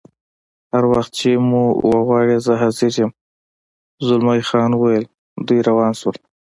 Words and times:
هر 0.71 0.83
وخت 0.91 1.11
چې 1.19 1.29
مې 1.47 1.63
وغواړې 1.91 2.37
زه 2.45 2.53
حاضر 2.61 2.91
یم، 2.99 3.11
زلمی 4.07 4.41
خان 4.49 4.71
وویل: 4.75 5.05
دوی 5.47 5.59
روان 5.69 5.91
شول. 5.99 6.17